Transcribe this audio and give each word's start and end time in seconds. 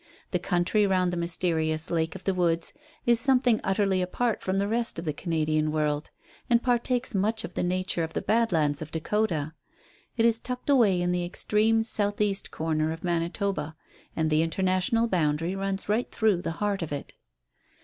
The 0.31 0.39
country 0.39 0.87
round 0.87 1.13
the 1.13 1.17
mysterious 1.17 1.91
Lake 1.91 2.15
of 2.15 2.23
the 2.23 2.33
Woods 2.33 2.73
is 3.05 3.19
something 3.19 3.61
utterly 3.63 4.01
apart 4.01 4.41
from 4.41 4.57
the 4.57 4.67
rest 4.67 4.97
of 4.97 5.05
the 5.05 5.13
Canadian 5.13 5.71
world, 5.71 6.09
and 6.49 6.63
partakes 6.63 7.13
much 7.13 7.43
of 7.43 7.53
the 7.53 7.61
nature 7.61 8.01
of 8.01 8.13
the 8.13 8.21
Badlands 8.23 8.81
of 8.81 8.89
Dakota. 8.89 9.53
It 10.17 10.25
is 10.25 10.39
tucked 10.39 10.71
away 10.71 10.99
in 10.99 11.11
the 11.11 11.23
extreme 11.23 11.83
south 11.83 12.19
eastern 12.19 12.49
corner 12.49 12.91
of 12.91 13.03
Manitoba, 13.03 13.75
and 14.15 14.31
the 14.31 14.41
international 14.41 15.05
boundary 15.07 15.55
runs 15.55 15.87
right 15.87 16.09
through 16.09 16.41
the 16.41 16.53
heart 16.53 16.81
of 16.81 16.91
it. 16.91 17.13